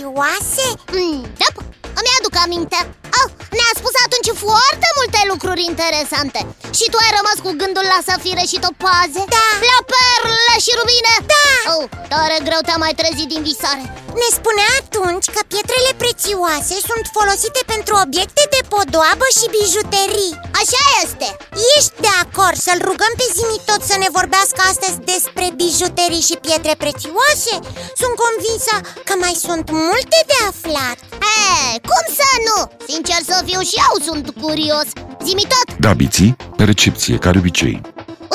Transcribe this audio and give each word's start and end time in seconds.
prețioase? 0.00 0.74
mm, 0.92 1.22
Da, 1.38 1.64
îmi 1.98 2.12
aduc 2.18 2.34
aminte. 2.44 2.78
Oh, 3.20 3.28
Ne-a 3.58 3.72
spus 3.80 3.94
atunci 4.06 4.30
foarte 4.46 4.88
multe 4.98 5.20
lucruri 5.32 5.62
interesante. 5.72 6.40
Și 6.78 6.86
tu 6.92 6.96
ai 7.04 7.12
rămas 7.18 7.38
cu 7.44 7.50
gândul 7.60 7.86
la 7.94 8.00
safire 8.08 8.44
și 8.50 8.58
topaze? 8.66 9.22
Da. 9.36 9.46
La 9.70 9.78
perle 9.92 10.54
și 10.64 10.72
rubine? 10.80 11.12
Da. 11.32 11.46
Oh, 11.74 11.84
Tare 12.12 12.38
greu 12.46 12.62
te-a 12.66 12.78
mai 12.84 12.94
trezit 13.00 13.28
din 13.32 13.42
visare. 13.50 13.84
Ne 14.22 14.28
spunea 14.38 14.70
atunci 14.82 15.26
că 15.34 15.40
pietrele 15.52 15.92
prețioase 16.02 16.76
sunt 16.88 17.04
folosite 17.16 17.60
pentru 17.72 17.94
obiecte 18.04 18.44
de 18.54 18.60
podoabă 18.74 19.26
și 19.38 19.52
bijuterii. 19.58 20.32
Așa 20.60 20.82
este. 21.04 21.28
Ești 21.74 21.94
de 22.06 22.12
acord 22.24 22.58
să-l 22.66 22.80
rugăm 22.88 23.12
pe 23.20 23.26
Zimi 23.36 23.58
tot 23.70 23.80
să 23.90 23.96
ne 24.02 24.08
vorbească 24.18 24.60
astăzi 24.70 24.98
despre 25.12 25.46
bijuterii 25.62 26.26
și 26.28 26.40
pietre 26.44 26.74
prețioase? 26.84 27.54
Sunt 28.00 28.14
convinsă 28.24 28.74
că 29.08 29.14
mai 29.24 29.34
sunt 29.46 29.66
multe 29.88 30.18
de 30.30 30.38
aflat 30.52 30.98
Hey, 31.30 31.72
cum 31.90 32.04
să 32.20 32.30
nu? 32.48 32.58
Sincer 32.90 33.20
să 33.30 33.36
fiu 33.48 33.60
și 33.70 33.76
eu 33.86 33.94
sunt 34.08 34.26
curios 34.42 34.88
Zimi 35.26 35.46
tot 35.52 35.68
Da, 35.84 35.92
Biții, 36.00 36.36
pe 36.56 36.64
recepție, 36.72 37.16
ca 37.24 37.30
de 37.34 37.38
obicei 37.42 37.76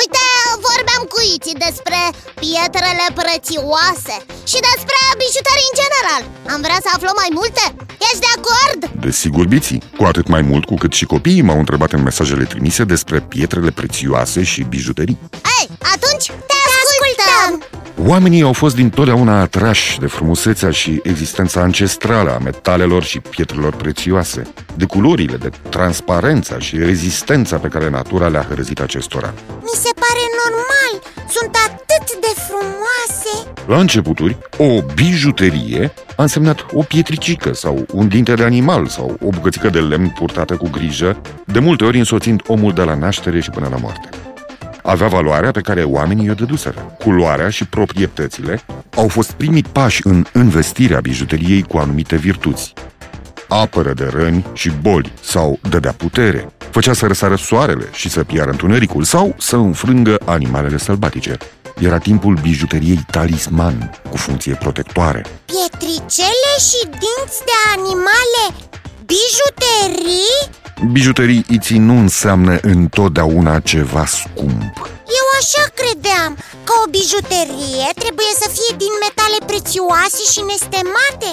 Uite, 0.02 0.24
vorbeam 0.68 1.04
cu 1.12 1.20
Iți 1.36 1.54
despre 1.66 2.00
pietrele 2.42 3.06
prețioase 3.22 4.16
Și 4.52 4.58
despre 4.70 4.98
bijuterii 5.24 5.70
în 5.72 5.78
general 5.82 6.22
Am 6.54 6.60
vrea 6.68 6.80
să 6.86 6.90
aflăm 6.96 7.16
mai 7.24 7.32
multe? 7.40 7.64
Ești 8.08 8.24
de 8.26 8.32
acord? 8.38 8.80
Desigur, 9.06 9.46
Biții, 9.54 9.82
cu 9.98 10.04
atât 10.12 10.28
mai 10.36 10.42
mult 10.50 10.66
cu 10.70 10.76
cât 10.84 10.94
și 11.00 11.06
copiii 11.14 11.48
m-au 11.48 11.60
întrebat 11.64 11.92
în 11.98 12.04
mesajele 12.10 12.44
trimise 12.52 12.84
despre 12.94 13.18
pietrele 13.34 13.72
prețioase 13.80 14.44
și 14.52 14.62
bijuterii 14.76 15.18
Ei, 15.60 15.68
atunci 15.94 16.26
te 16.50 16.55
ascultăm! 17.36 17.84
Oamenii 18.08 18.42
au 18.42 18.54
fost 18.54 18.76
dintotdeauna 18.76 19.42
atrași 19.42 20.00
de 20.00 20.08
frumusețea 20.08 20.72
și 20.72 21.00
existența 21.04 21.62
ancestrală 21.62 22.32
a 22.32 22.38
metalelor 22.38 23.04
și 23.04 23.20
pietrelor 23.20 23.76
prețioase, 23.76 24.42
de 24.76 24.86
culorile, 24.86 25.36
de 25.36 25.50
transparența 25.70 26.60
și 26.60 26.78
rezistența 26.78 27.58
pe 27.58 27.68
care 27.68 27.90
natura 27.90 28.28
le-a 28.28 28.46
hărăzit 28.50 28.80
acestora. 28.80 29.34
Mi 29.62 29.80
se 29.84 29.90
pare 29.94 30.24
normal, 30.44 31.12
sunt 31.30 31.56
atât 31.66 32.20
de 32.20 32.42
frumoase 32.48 33.50
La 33.68 33.80
începuturi, 33.80 34.38
o 34.58 34.82
bijuterie 34.94 35.94
a 36.18 36.22
însemnat 36.22 36.66
o 36.74 36.82
pietricică 36.82 37.54
sau 37.54 37.86
un 37.94 38.08
dinte 38.08 38.34
de 38.34 38.44
animal 38.44 38.88
sau 38.88 39.18
o 39.22 39.30
bucățică 39.30 39.70
de 39.70 39.80
lemn 39.80 40.10
purtată 40.10 40.56
cu 40.56 40.70
grijă, 40.70 41.22
de 41.46 41.60
multe 41.60 41.84
ori 41.84 41.98
însoțind 41.98 42.42
omul 42.48 42.74
de 42.74 42.84
la 42.84 42.96
naștere 42.96 43.40
și 43.40 43.50
până 43.50 43.68
la 43.72 43.78
moarte. 43.78 44.10
Avea 44.86 45.08
valoarea 45.08 45.52
pe 45.52 45.62
care 45.62 45.84
oamenii 45.84 46.30
o 46.30 46.34
dăduseră. 46.34 46.96
Culoarea 47.00 47.50
și 47.50 47.66
proprietățile 47.66 48.62
au 48.96 49.08
fost 49.08 49.32
primii 49.32 49.64
pași 49.64 50.02
în 50.04 50.26
învestirea 50.34 51.00
bijuteriei 51.00 51.62
cu 51.62 51.78
anumite 51.78 52.16
virtuți. 52.16 52.74
Apără 53.48 53.94
de 53.94 54.10
răni 54.12 54.46
și 54.54 54.72
boli 54.82 55.14
sau 55.22 55.60
dădea 55.70 55.92
putere, 55.92 56.50
făcea 56.70 56.94
să 56.94 57.08
răsară 57.08 57.36
soarele 57.36 57.90
și 57.92 58.10
să 58.10 58.24
piară 58.24 58.52
întunericul 58.52 59.04
sau 59.04 59.36
să 59.38 59.56
înfrângă 59.56 60.18
animalele 60.26 60.78
sălbatice. 60.78 61.38
Era 61.80 61.98
timpul 61.98 62.38
bijuteriei 62.42 63.06
talisman, 63.12 64.00
cu 64.10 64.18
funcție 64.18 64.54
protectoare. 64.54 65.26
Pietricele 65.46 66.52
și 66.58 66.82
dinți 66.88 67.40
de 67.46 67.56
animale 67.78 68.66
Bijuterii? 69.06 70.65
Bijuterii 70.84 71.46
iții 71.50 71.78
nu 71.78 71.98
înseamnă 71.98 72.58
întotdeauna 72.62 73.60
ceva 73.60 74.06
scump. 74.06 74.90
Eu 75.20 75.28
așa 75.40 75.66
credeam 75.80 76.38
că 76.64 76.74
o 76.86 76.90
bijuterie 76.90 77.86
trebuie 78.04 78.32
să 78.42 78.50
fie 78.56 78.76
din 78.78 78.94
metale 79.06 79.38
prețioase 79.52 80.24
și 80.34 80.42
nestemate 80.52 81.30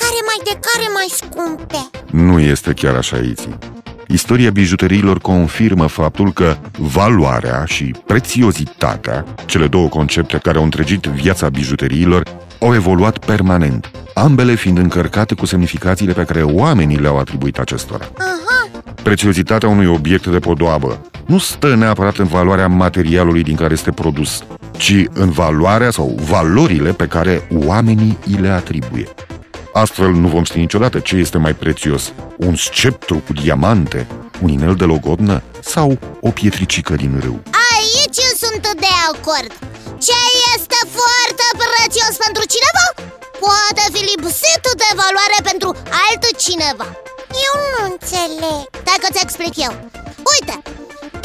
Care 0.00 0.18
mai 0.28 0.40
de 0.48 0.54
care 0.66 0.86
mai 0.98 1.08
scumpe 1.20 1.80
Nu 2.10 2.38
este 2.38 2.72
chiar 2.72 2.94
așa, 2.94 3.16
iții. 3.16 3.58
Istoria 4.08 4.50
bijuteriilor 4.50 5.18
confirmă 5.18 5.86
faptul 5.86 6.32
că 6.32 6.56
valoarea 6.78 7.64
și 7.64 7.94
prețiozitatea, 8.06 9.24
cele 9.46 9.66
două 9.66 9.88
concepte 9.88 10.38
care 10.38 10.58
au 10.58 10.64
întregit 10.64 11.04
viața 11.04 11.48
bijuteriilor, 11.48 12.22
au 12.60 12.74
evoluat 12.74 13.18
permanent, 13.18 13.90
ambele 14.14 14.54
fiind 14.54 14.78
încărcate 14.78 15.34
cu 15.34 15.46
semnificațiile 15.46 16.12
pe 16.12 16.24
care 16.24 16.42
oamenii 16.42 16.98
le-au 16.98 17.18
atribuit 17.18 17.58
acestora. 17.58 18.08
Aha, 18.18 18.55
Prețiozitatea 19.06 19.68
unui 19.68 19.86
obiect 19.86 20.26
de 20.26 20.38
podoabă 20.38 21.10
nu 21.26 21.38
stă 21.38 21.74
neapărat 21.74 22.16
în 22.16 22.26
valoarea 22.26 22.68
materialului 22.68 23.42
din 23.42 23.56
care 23.56 23.72
este 23.72 23.90
produs, 23.90 24.42
ci 24.76 24.94
în 25.12 25.30
valoarea 25.30 25.90
sau 25.90 26.18
valorile 26.20 26.92
pe 26.92 27.06
care 27.06 27.48
oamenii 27.66 28.18
îi 28.26 28.38
le 28.40 28.48
atribuie. 28.48 29.08
Astfel 29.72 30.10
nu 30.12 30.28
vom 30.28 30.44
ști 30.44 30.58
niciodată 30.58 30.98
ce 30.98 31.16
este 31.16 31.38
mai 31.38 31.54
prețios, 31.54 32.12
un 32.36 32.54
sceptru 32.56 33.22
cu 33.26 33.32
diamante, 33.32 34.06
un 34.42 34.48
inel 34.48 34.74
de 34.74 34.84
logodnă 34.84 35.42
sau 35.62 35.98
o 36.20 36.30
pietricică 36.30 36.94
din 36.94 37.20
râu. 37.22 37.42
Aici 37.74 38.22
sunt 38.42 38.64
de 38.84 38.92
acord 39.12 39.52
Ce 40.06 40.18
este 40.54 40.78
foarte 40.98 41.46
prețios 41.62 42.12
pentru 42.24 42.42
cineva 42.54 42.86
Poate 43.44 43.84
fi 43.92 44.02
lipsit 44.12 44.62
de 44.82 44.90
valoare 45.02 45.38
pentru 45.42 45.68
altcineva 46.04 47.05
eu 47.46 47.54
nu 47.72 47.80
înțeleg. 47.90 48.64
Stai 48.82 49.02
că 49.02 49.08
ți 49.14 49.22
explic 49.24 49.54
eu. 49.66 49.72
Uite, 50.32 50.54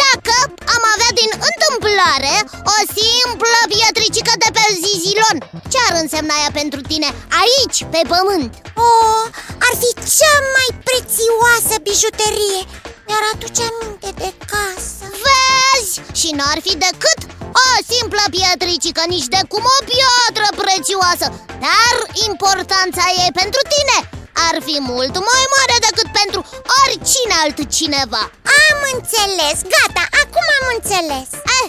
dacă 0.03 0.35
am 0.75 0.84
avea 0.94 1.12
din 1.22 1.31
întâmplare 1.50 2.35
o 2.73 2.78
simplă 2.97 3.59
pietricică 3.73 4.34
de 4.44 4.50
pe 4.57 4.63
zizilon 4.84 5.38
Ce 5.72 5.78
ar 5.88 5.94
însemna 6.03 6.35
ea 6.44 6.51
pentru 6.62 6.79
tine 6.91 7.09
aici, 7.41 7.79
pe 7.94 8.01
pământ? 8.13 8.51
Oh, 8.88 9.23
ar 9.67 9.73
fi 9.81 9.91
cea 10.17 10.38
mai 10.56 10.69
prețioasă 10.88 11.75
bijuterie. 11.89 12.62
Mi-ar 13.06 13.25
aduce 13.33 13.63
aminte 13.69 14.09
de 14.23 14.29
casă. 14.51 15.03
Vezi? 15.23 15.94
Și 16.19 16.29
n-ar 16.38 16.59
fi 16.66 16.73
decât 16.88 17.19
o 17.63 17.68
simplă 17.91 18.23
pietricică, 18.35 19.01
nici 19.13 19.31
de 19.35 19.41
cum 19.51 19.63
o 19.75 19.79
piatră 19.89 20.47
prețioasă. 20.62 21.28
Dar 21.66 21.95
importanța 22.29 23.03
ei 23.23 23.31
pentru 23.41 23.62
tine 23.73 23.97
ar 24.50 24.56
fi 24.68 24.75
mult 24.92 25.14
mai 25.30 25.44
mare 25.56 25.75
decât 25.88 26.08
pentru 26.19 26.40
oricine 26.81 27.36
altcineva 27.44 28.24
Am 28.68 28.78
înțeles, 28.96 29.58
gata, 29.75 30.03
acum 30.24 30.46
am 30.59 30.66
înțeles 30.78 31.30
Eh, 31.59 31.68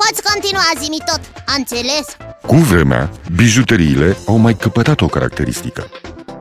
poți 0.00 0.22
continua 0.30 0.68
zimi 0.82 1.00
tot, 1.10 1.20
a 1.46 1.54
înțeles? 1.56 2.06
Cu 2.46 2.56
vremea, 2.56 3.10
bijuteriile 3.34 4.16
au 4.26 4.36
mai 4.36 4.54
căpătat 4.54 5.00
o 5.00 5.06
caracteristică. 5.06 5.90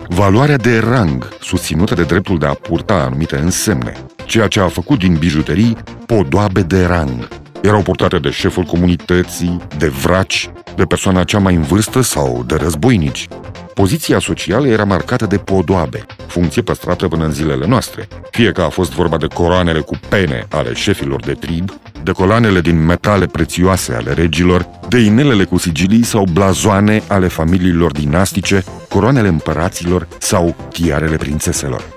Valoarea 0.08 0.58
de 0.58 0.78
rang, 0.80 1.30
susținută 1.42 1.96
de 1.96 2.03
dreptul 2.03 2.38
de 2.38 2.46
a 2.46 2.53
purta 2.53 2.94
anumite 2.94 3.36
însemne, 3.38 4.06
ceea 4.26 4.47
ce 4.47 4.59
a 4.59 4.68
făcut 4.70 5.00
din 5.00 5.16
bijuterii 5.18 5.78
podoabe 6.06 6.62
de 6.62 6.86
rang. 6.86 7.28
Erau 7.61 7.81
purtate 7.81 8.19
de 8.19 8.29
șeful 8.29 8.63
comunității, 8.63 9.57
de 9.77 9.88
vraci, 9.88 10.49
de 10.75 10.83
persoana 10.83 11.23
cea 11.23 11.39
mai 11.39 11.55
în 11.55 11.61
vârstă 11.61 12.01
sau 12.01 12.43
de 12.47 12.55
războinici. 12.55 13.27
Poziția 13.73 14.19
socială 14.19 14.67
era 14.67 14.83
marcată 14.83 15.25
de 15.25 15.38
podoabe, 15.38 16.05
funcție 16.27 16.61
păstrată 16.61 17.07
până 17.07 17.25
în 17.25 17.31
zilele 17.31 17.67
noastre, 17.67 18.07
fie 18.31 18.51
că 18.51 18.61
a 18.61 18.69
fost 18.69 18.91
vorba 18.91 19.17
de 19.17 19.27
coroanele 19.27 19.79
cu 19.79 19.99
pene 20.09 20.47
ale 20.49 20.73
șefilor 20.73 21.21
de 21.21 21.33
trib, 21.33 21.71
de 22.03 22.11
coloanele 22.11 22.61
din 22.61 22.85
metale 22.85 23.25
prețioase 23.25 23.93
ale 23.93 24.13
regilor, 24.13 24.67
de 24.89 24.99
inelele 24.99 25.43
cu 25.43 25.57
sigilii 25.57 26.03
sau 26.03 26.25
blazoane 26.33 27.01
ale 27.08 27.28
familiilor 27.28 27.91
dinastice, 27.91 28.63
coroanele 28.90 29.28
împăraților 29.28 30.08
sau 30.17 30.55
tiarele 30.72 31.16
prințeselor. 31.16 31.95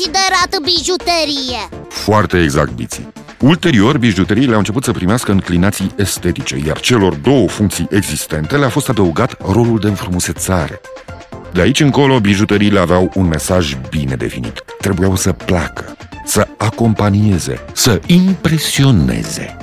Fi 0.00 0.10
considerat 0.10 0.60
bijuterie 0.62 1.68
Foarte 1.88 2.42
exact, 2.42 2.70
Biții. 2.70 3.12
Ulterior, 3.40 3.98
bijuteriile 3.98 4.52
au 4.52 4.58
început 4.58 4.84
să 4.84 4.92
primească 4.92 5.32
înclinații 5.32 5.90
estetice, 5.96 6.62
iar 6.66 6.80
celor 6.80 7.14
două 7.14 7.48
funcții 7.48 7.86
existente 7.90 8.56
le-a 8.56 8.68
fost 8.68 8.88
adăugat 8.88 9.52
rolul 9.52 9.78
de 9.78 9.88
înfrumusețare. 9.88 10.80
De 11.52 11.60
aici 11.60 11.80
încolo, 11.80 12.20
bijuteriile 12.20 12.78
aveau 12.78 13.10
un 13.14 13.26
mesaj 13.26 13.76
bine 13.90 14.14
definit. 14.14 14.64
Trebuiau 14.80 15.16
să 15.16 15.32
placă, 15.32 15.96
să 16.24 16.48
acompanieze, 16.56 17.60
să 17.72 18.00
impresioneze. 18.06 19.56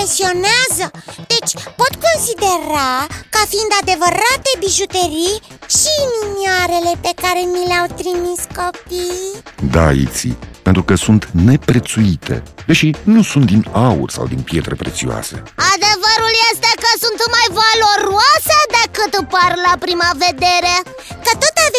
Pe 0.00 0.06
mine 0.06 0.32
mă 0.34 0.46
impresionează. 0.46 0.84
Deci 1.32 1.52
pot 1.80 1.92
considera 2.06 2.90
ca 3.34 3.42
fiind 3.52 3.72
adevărate 3.82 4.50
bijuterii 4.64 5.36
și 5.78 5.94
minioarele 6.22 6.92
pe 7.06 7.12
care 7.22 7.40
mi 7.52 7.62
le-au 7.70 7.88
trimis 8.00 8.40
copiii. 8.60 9.32
Da, 9.74 9.86
Iții, 10.04 10.36
pentru 10.62 10.82
că 10.88 10.94
sunt 11.06 11.22
neprețuite, 11.48 12.42
deși 12.66 12.88
nu 13.14 13.22
sunt 13.30 13.44
din 13.52 13.62
aur 13.88 14.08
sau 14.16 14.24
din 14.32 14.42
pietre 14.50 14.74
prețioase. 14.82 15.36
Adevărul 15.74 16.34
este 16.52 16.70
că 16.82 16.90
sunt 17.04 17.20
mai 17.36 17.46
valoroase 17.62 18.58
decât 18.78 19.12
par 19.34 19.52
la 19.66 19.74
prima 19.84 20.10
vedere 20.26 20.74
Că 21.19 21.19
tot 21.19 21.19
a 21.19 21.19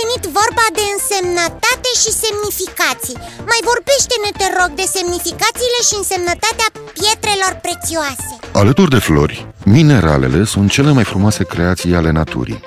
venit 0.01 0.23
vorba 0.39 0.65
de 0.77 0.85
însemnătate 0.95 1.89
și 2.01 2.11
semnificații. 2.23 3.17
Mai 3.51 3.61
vorbește-ne, 3.71 4.31
te 4.39 4.47
rog, 4.57 4.69
de 4.81 4.87
semnificațiile 4.97 5.79
și 5.87 5.95
însemnătatea 6.01 6.67
pietrelor 6.97 7.53
prețioase. 7.65 8.33
Alături 8.61 8.93
de 8.95 9.01
flori, 9.07 9.35
mineralele 9.75 10.41
sunt 10.53 10.67
cele 10.75 10.91
mai 10.97 11.05
frumoase 11.11 11.43
creații 11.53 11.95
ale 11.99 12.11
naturii. 12.21 12.61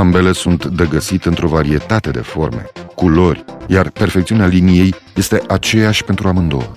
Ambele 0.00 0.32
sunt 0.32 0.60
de 0.78 0.86
găsit 0.94 1.22
într-o 1.30 1.48
varietate 1.56 2.10
de 2.18 2.24
forme, 2.32 2.62
culori, 2.94 3.44
iar 3.66 3.86
perfecțiunea 3.90 4.46
liniei 4.46 4.94
este 5.14 5.42
aceeași 5.48 6.04
pentru 6.04 6.28
amândouă. 6.28 6.70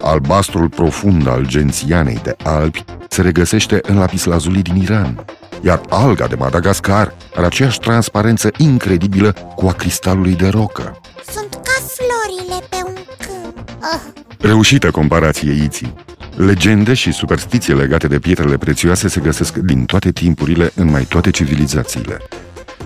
Albastrul 0.00 0.68
profund 0.68 1.28
al 1.28 1.46
gențianei 1.46 2.20
de 2.22 2.36
Alpi 2.42 2.84
se 3.08 3.22
regăsește 3.22 3.80
în 3.82 3.98
lapislazuli 3.98 4.62
din 4.62 4.76
Iran, 4.76 5.24
iar 5.60 5.80
alga 5.88 6.26
de 6.26 6.34
Madagascar 6.34 7.14
are 7.34 7.46
aceeași 7.46 7.78
transparență 7.78 8.50
incredibilă 8.56 9.32
cu 9.32 9.66
a 9.66 9.72
cristalului 9.72 10.34
de 10.34 10.48
rocă. 10.48 11.00
Sunt 11.32 11.50
ca 11.50 11.84
florile 11.86 12.66
pe 12.68 12.76
un 12.86 12.94
câmp 13.18 13.68
oh. 13.68 14.00
Reușită 14.38 14.90
comparație, 14.90 15.52
Iții! 15.52 15.94
Legende 16.36 16.94
și 16.94 17.12
superstiții 17.12 17.74
legate 17.74 18.06
de 18.06 18.18
pietrele 18.18 18.56
prețioase 18.56 19.08
se 19.08 19.20
găsesc 19.20 19.56
din 19.56 19.84
toate 19.84 20.10
timpurile 20.10 20.72
în 20.74 20.90
mai 20.90 21.02
toate 21.02 21.30
civilizațiile. 21.30 22.18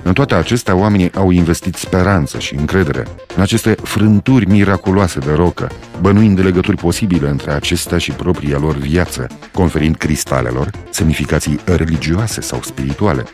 În 0.02 0.12
toate 0.12 0.34
acestea, 0.34 0.74
oamenii 0.74 1.12
au 1.14 1.30
investit 1.30 1.74
speranță 1.74 2.38
și 2.38 2.54
încredere 2.54 3.06
în 3.36 3.42
aceste 3.42 3.76
frânturi 3.82 4.46
miraculoase 4.46 5.18
de 5.18 5.32
rocă, 5.32 5.70
bănuind 6.00 6.36
de 6.36 6.42
legături 6.42 6.76
posibile 6.76 7.28
între 7.28 7.52
acestea 7.52 7.98
și 7.98 8.10
propria 8.12 8.58
lor 8.58 8.76
viață, 8.76 9.26
conferind 9.52 9.96
cristalelor 9.96 10.70
semnificații 10.90 11.60
religioase 11.64 12.40
sau 12.40 12.60
spirituale. 12.62 13.24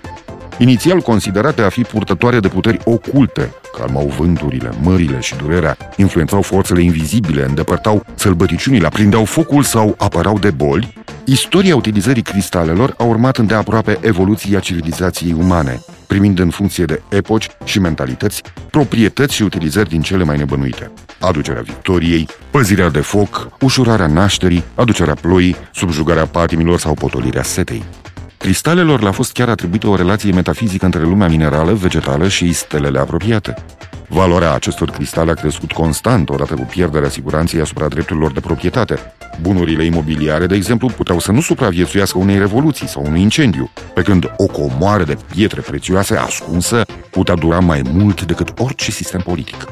Inițial 0.59 1.01
considerate 1.01 1.62
a 1.62 1.69
fi 1.69 1.83
purtătoare 1.83 2.41
de 2.41 2.49
puteri 2.49 2.79
oculte, 2.85 3.55
calmau 3.79 4.06
vânturile, 4.19 4.71
mările 4.83 5.21
și 5.21 5.37
durerea, 5.37 5.77
influențau 5.97 6.43
forțele 6.43 6.83
invizibile, 6.83 7.45
îndepărtau 7.45 8.05
sălbăticiunile, 8.15 8.87
aprindeau 8.87 9.25
focul 9.25 9.62
sau 9.62 9.95
apărau 9.99 10.39
de 10.39 10.51
boli, 10.51 10.93
istoria 11.25 11.77
utilizării 11.77 12.23
cristalelor 12.23 12.95
a 12.99 13.03
urmat 13.03 13.37
îndeaproape 13.37 13.99
evoluția 14.01 14.61
civilizației 14.61 15.33
umane, 15.33 15.81
primind 16.06 16.39
în 16.39 16.51
funcție 16.51 16.85
de 16.85 17.03
epoci 17.09 17.49
și 17.65 17.79
mentalități, 17.79 18.43
proprietăți 18.71 19.35
și 19.35 19.43
utilizări 19.43 19.89
din 19.89 20.01
cele 20.01 20.25
mai 20.25 20.37
nebănuite. 20.37 20.91
Aducerea 21.21 21.62
victoriei, 21.62 22.29
păzirea 22.51 22.91
de 22.91 23.01
foc, 23.01 23.49
ușurarea 23.61 24.06
nașterii, 24.06 24.65
aducerea 24.75 25.15
ploii, 25.15 25.56
subjugarea 25.73 26.27
patimilor 26.27 26.79
sau 26.79 26.95
potolirea 26.95 27.43
setei. 27.43 27.85
Cristalelor 28.44 29.00
le-a 29.02 29.12
fost 29.12 29.32
chiar 29.32 29.49
atribuită 29.49 29.87
o 29.87 29.96
relație 29.96 30.32
metafizică 30.32 30.85
între 30.85 31.02
lumea 31.02 31.29
minerală, 31.29 31.73
vegetală 31.73 32.29
și 32.29 32.52
stelele 32.52 32.99
apropiate. 32.99 33.55
Valoarea 34.08 34.52
acestor 34.52 34.91
cristale 34.91 35.31
a 35.31 35.35
crescut 35.35 35.73
constant 35.73 36.29
odată 36.29 36.55
cu 36.55 36.62
pierderea 36.62 37.08
siguranței 37.08 37.61
asupra 37.61 37.88
drepturilor 37.88 38.32
de 38.32 38.41
proprietate. 38.41 38.99
Bunurile 39.41 39.85
imobiliare, 39.85 40.46
de 40.46 40.55
exemplu, 40.55 40.88
puteau 40.88 41.19
să 41.19 41.32
nu 41.32 41.41
supraviețuiască 41.41 42.19
unei 42.19 42.38
revoluții 42.38 42.88
sau 42.88 43.05
unui 43.06 43.20
incendiu, 43.20 43.70
pe 43.94 44.02
când 44.02 44.32
o 44.37 44.46
comoară 44.46 45.05
de 45.05 45.17
pietre 45.35 45.61
prețioase 45.61 46.17
ascunsă 46.17 46.85
putea 47.11 47.35
dura 47.35 47.58
mai 47.58 47.82
mult 47.93 48.23
decât 48.23 48.52
orice 48.58 48.91
sistem 48.91 49.20
politic. 49.20 49.64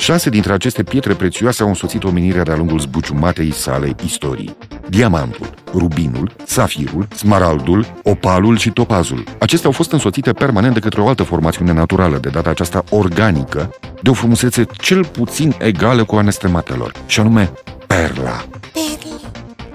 Șase 0.00 0.30
dintre 0.30 0.52
aceste 0.52 0.82
pietre 0.82 1.14
prețioase 1.14 1.62
au 1.62 1.68
însoțit 1.68 2.04
omenirea 2.04 2.42
de-a 2.42 2.56
lungul 2.56 2.78
zbuciumatei 2.78 3.52
sale 3.52 3.94
istorii. 4.04 4.56
Diamantul, 4.88 5.54
rubinul, 5.72 6.32
safirul, 6.46 7.08
smaraldul, 7.16 7.86
opalul 8.02 8.56
și 8.56 8.70
topazul. 8.70 9.24
Acestea 9.38 9.66
au 9.66 9.74
fost 9.74 9.92
însoțite 9.92 10.32
permanent 10.32 10.74
de 10.74 10.80
către 10.80 11.00
o 11.00 11.08
altă 11.08 11.22
formațiune 11.22 11.72
naturală, 11.72 12.18
de 12.18 12.28
data 12.28 12.50
aceasta 12.50 12.84
organică, 12.90 13.74
de 14.02 14.10
o 14.10 14.12
frumusețe 14.12 14.64
cel 14.78 15.04
puțin 15.04 15.54
egală 15.58 16.04
cu 16.04 16.16
anestematelor, 16.16 16.92
și 17.06 17.20
anume 17.20 17.52
perla. 17.86 18.44
Perle, 18.72 19.20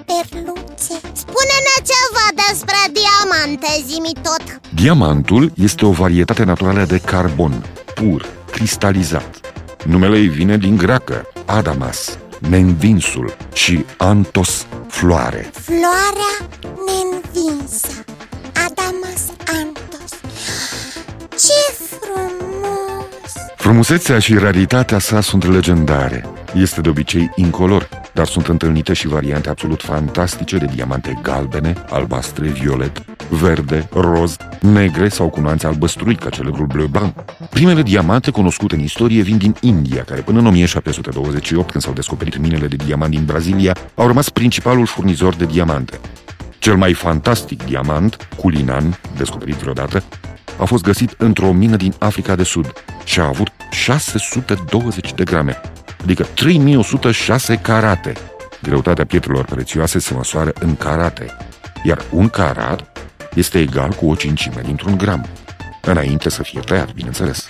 perluțe 0.05 0.99
Spune-ne 1.13 1.75
ceva 1.91 2.27
despre 2.47 2.77
diamante, 2.93 3.83
zimi 3.85 4.13
tot 4.21 4.59
Diamantul 4.73 5.51
este 5.55 5.85
o 5.85 5.91
varietate 5.91 6.43
naturală 6.43 6.83
de 6.83 6.97
carbon, 6.97 7.65
pur, 7.95 8.25
cristalizat. 8.51 9.44
Numele 9.85 10.17
ei 10.17 10.27
vine 10.27 10.57
din 10.57 10.77
greacă, 10.77 11.27
Adamas, 11.45 12.17
neînvinsul 12.49 13.35
și 13.53 13.85
Antos, 13.97 14.67
floare. 14.87 15.49
Floarea 15.53 16.35
neînvinsă 16.85 17.87
Adamas 18.53 19.31
Antos 19.61 20.11
Ce 21.29 21.75
frumos! 21.89 23.31
Frumusețea 23.55 24.19
și 24.19 24.37
raritatea 24.37 24.99
sa 24.99 25.21
sunt 25.21 25.45
legendare. 25.45 26.25
Este 26.55 26.81
de 26.81 26.89
obicei 26.89 27.31
incolor, 27.35 27.89
dar 28.13 28.27
sunt 28.27 28.47
întâlnite 28.47 28.93
și 28.93 29.07
variante 29.07 29.49
absolut 29.49 29.81
fantastice 29.81 30.57
de 30.57 30.65
diamante 30.73 31.19
galbene, 31.21 31.73
albastre, 31.89 32.47
violet, 32.47 33.01
verde, 33.29 33.89
roz, 33.93 34.37
negre 34.61 35.07
sau 35.07 35.29
cu 35.29 35.39
nuanțe 35.39 35.67
albăstrui, 35.67 36.15
ca 36.15 36.29
celebrul 36.29 36.65
bleu 36.65 36.85
blanc. 36.85 37.13
Primele 37.49 37.81
diamante 37.81 38.31
cunoscute 38.31 38.75
în 38.75 38.81
istorie 38.81 39.21
vin 39.21 39.37
din 39.37 39.55
India, 39.61 40.03
care 40.03 40.21
până 40.21 40.39
în 40.39 40.45
1728, 40.45 41.71
când 41.71 41.83
s-au 41.83 41.93
descoperit 41.93 42.37
minele 42.37 42.67
de 42.67 42.75
diamant 42.75 43.11
din 43.11 43.25
Brazilia, 43.25 43.75
au 43.95 44.07
rămas 44.07 44.29
principalul 44.29 44.85
furnizor 44.85 45.35
de 45.35 45.45
diamante. 45.45 45.99
Cel 46.59 46.75
mai 46.75 46.93
fantastic 46.93 47.63
diamant, 47.63 48.27
Culinan, 48.37 48.99
descoperit 49.17 49.55
vreodată, 49.55 50.03
a 50.59 50.65
fost 50.65 50.83
găsit 50.83 51.15
într-o 51.17 51.51
mină 51.51 51.75
din 51.75 51.93
Africa 51.99 52.35
de 52.35 52.43
Sud 52.43 52.73
și 53.03 53.19
a 53.19 53.27
avut 53.27 53.47
620 53.71 55.13
de 55.13 55.23
grame, 55.23 55.61
adică 56.03 56.23
3106 56.33 57.55
carate. 57.55 58.13
Greutatea 58.61 59.05
pietrelor 59.05 59.45
prețioase 59.45 59.99
se 59.99 60.13
măsoară 60.13 60.51
în 60.59 60.75
carate, 60.75 61.37
iar 61.83 62.01
un 62.11 62.29
carat 62.29 62.94
este 63.35 63.59
egal 63.59 63.91
cu 63.91 64.09
o 64.09 64.15
cincime 64.15 64.61
dintr-un 64.65 64.97
gram, 64.97 65.25
înainte 65.81 66.29
să 66.29 66.43
fie 66.43 66.59
tăiat, 66.59 66.93
bineînțeles. 66.93 67.47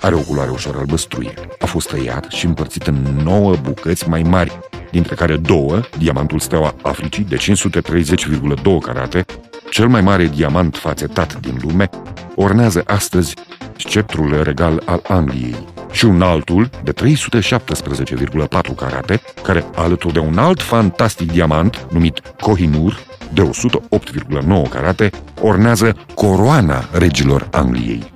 Are 0.00 0.14
o 0.14 0.20
culoare 0.20 0.50
ușor 0.50 0.76
albăstruie. 0.76 1.34
A 1.58 1.66
fost 1.66 1.88
tăiat 1.88 2.24
și 2.30 2.46
împărțit 2.46 2.86
în 2.86 3.20
nouă 3.22 3.56
bucăți 3.62 4.08
mai 4.08 4.22
mari, 4.22 4.58
dintre 4.90 5.14
care 5.14 5.36
două, 5.36 5.80
diamantul 5.98 6.38
steaua 6.38 6.74
Africii 6.82 7.24
de 7.24 7.36
530,2 7.36 8.62
carate, 8.82 9.24
cel 9.70 9.88
mai 9.88 10.00
mare 10.00 10.26
diamant 10.26 10.76
fațetat 10.76 11.40
din 11.40 11.58
lume, 11.62 11.90
ornează 12.34 12.82
astăzi 12.86 13.34
sceptrul 13.76 14.42
regal 14.42 14.82
al 14.84 15.02
Angliei 15.08 15.56
și 15.90 16.04
un 16.04 16.22
altul 16.22 16.70
de 16.82 16.92
317,4 16.92 18.74
carate, 18.76 19.20
care, 19.42 19.64
alături 19.74 20.12
de 20.12 20.18
un 20.18 20.38
alt 20.38 20.62
fantastic 20.62 21.32
diamant 21.32 21.86
numit 21.90 22.22
Kohinoor, 22.40 23.06
de 23.32 23.42
108,9 23.42 24.68
carate, 24.70 25.10
ornează 25.40 25.96
coroana 26.14 26.88
regilor 26.92 27.48
Angliei. 27.50 28.12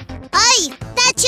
Ai, 0.49 0.61
deci 1.01 1.27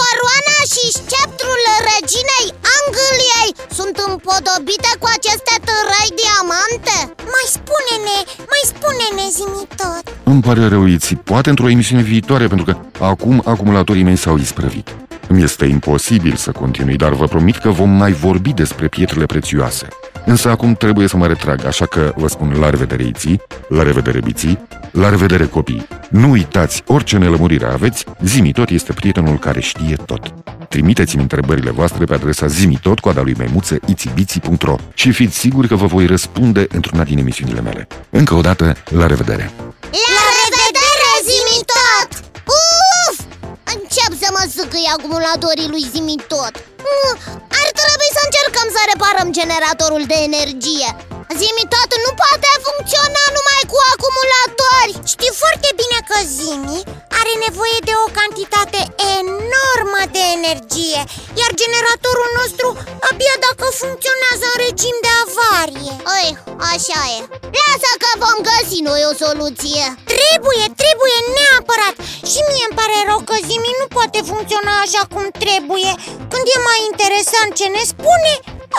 coroana 0.00 0.58
și 0.72 0.84
sceptrul 1.00 1.62
reginei 1.90 2.48
Angliei 2.76 3.50
sunt 3.78 3.96
împodobite 4.08 4.90
cu 5.00 5.06
aceste 5.16 5.54
tărăi 5.66 6.10
diamante? 6.22 6.96
Mai 7.34 7.46
spune-ne, 7.56 8.18
mai 8.52 8.62
spune-ne 8.72 9.26
zimi 9.36 9.66
tot 9.80 10.04
Îmi 10.24 10.42
pare 10.42 10.68
rău, 10.68 10.84
Iți, 10.86 11.14
poate 11.14 11.48
într-o 11.50 11.68
emisiune 11.68 12.02
viitoare, 12.02 12.46
pentru 12.46 12.64
că 12.64 13.04
acum 13.04 13.42
acumulatorii 13.44 14.02
mei 14.02 14.16
s-au 14.16 14.38
isprăvit. 14.38 14.88
Îmi 15.28 15.42
este 15.42 15.64
imposibil 15.64 16.34
să 16.34 16.50
continui, 16.50 16.96
dar 16.96 17.12
vă 17.12 17.26
promit 17.26 17.56
că 17.56 17.70
vom 17.70 17.90
mai 17.90 18.12
vorbi 18.12 18.52
despre 18.52 18.88
pietrele 18.88 19.26
prețioase. 19.26 19.88
Însă 20.24 20.48
acum 20.50 20.74
trebuie 20.74 21.08
să 21.08 21.16
mă 21.16 21.26
retrag, 21.26 21.64
așa 21.64 21.86
că 21.86 22.12
vă 22.16 22.28
spun 22.28 22.56
la 22.58 22.70
revedere 22.70 23.02
iții, 23.02 23.40
la 23.68 23.82
revedere 23.82 24.20
biții, 24.20 24.58
la 24.90 25.08
revedere 25.08 25.44
copii. 25.44 25.86
Nu 26.10 26.30
uitați, 26.30 26.82
orice 26.86 27.18
nelămurire 27.18 27.66
aveți, 27.66 28.04
Zimi 28.22 28.52
Tot 28.52 28.68
este 28.68 28.92
prietenul 28.92 29.38
care 29.38 29.60
știe 29.60 29.96
tot. 30.06 30.34
Trimiteți-mi 30.68 31.22
întrebările 31.22 31.70
voastre 31.70 32.04
pe 32.04 32.14
adresa 32.14 32.46
zimitot 32.46 32.98
cu 33.00 33.12
lui 33.22 33.34
maimuță 33.38 33.78
itibiții.ro 33.86 34.76
și 34.94 35.12
fiți 35.12 35.38
siguri 35.38 35.68
că 35.68 35.74
vă 35.74 35.86
voi 35.86 36.06
răspunde 36.06 36.66
într-una 36.68 37.04
din 37.04 37.18
emisiunile 37.18 37.60
mele. 37.60 37.86
Încă 38.10 38.34
o 38.34 38.40
dată, 38.40 38.76
la 38.90 39.06
revedere! 39.06 39.50
La 39.90 40.23
să 44.64 44.70
mă 44.70 44.76
zâcăi 44.76 44.94
acumulatorii 44.96 45.72
lui 45.74 45.84
Zimi 45.92 46.16
Tot. 46.32 46.54
Mm, 46.90 47.14
Ar 47.60 47.68
trebui 47.80 48.10
să 48.16 48.22
încercăm 48.28 48.66
să 48.76 48.80
reparăm 48.92 49.28
generatorul 49.38 50.04
de 50.12 50.18
energie. 50.28 50.88
Zimi 51.40 51.64
tot 51.74 51.90
nu 52.04 52.10
poate 52.22 52.50
funcționa 52.66 53.24
numai 53.36 53.62
cu 53.72 53.78
acumulatori 53.92 54.83
energie 60.44 61.00
Iar 61.40 61.52
generatorul 61.62 62.30
nostru 62.40 62.66
abia 63.08 63.36
dacă 63.46 63.66
funcționează 63.82 64.46
în 64.52 64.58
regim 64.66 64.96
de 65.06 65.12
avarie. 65.24 65.94
Ei, 66.20 66.30
așa 66.72 67.00
e. 67.16 67.18
Lasă 67.58 67.90
că 68.02 68.10
vom 68.24 68.38
găsi 68.48 68.78
noi 68.88 69.02
o 69.10 69.12
soluție. 69.24 69.84
Trebuie, 70.12 70.64
trebuie 70.82 71.16
neapărat. 71.36 71.96
Și 72.30 72.40
mie 72.48 72.64
îmi 72.66 72.78
pare 72.80 72.98
rău 73.08 73.20
că 73.28 73.36
Zimi 73.48 73.80
nu 73.80 73.86
poate 73.96 74.20
funcționa 74.30 74.74
așa 74.86 75.02
cum 75.12 75.24
trebuie. 75.44 75.92
Când 76.32 76.44
e 76.54 76.58
mai 76.70 76.80
interesant 76.90 77.50
ce 77.58 77.66
ne 77.76 77.82
spune, 77.92 78.32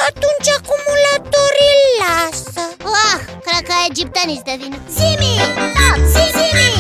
atunci 0.07 0.48
acumulatorii 0.57 1.84
lasă. 2.01 2.63
Ah, 3.07 3.19
cred 3.45 3.62
că 3.69 3.75
egiptenii 3.91 4.45
de 4.48 4.55
vină. 4.62 4.77
Zimi, 4.95 5.34
tot, 5.77 6.00
Zimi, 6.13 6.74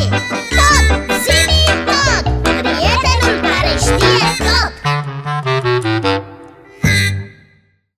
tot, 0.57 0.85
Zimi, 1.25 1.63
tot. 1.89 2.23
Prietenul 2.45 3.35
care 3.47 3.73
știe 3.85 4.24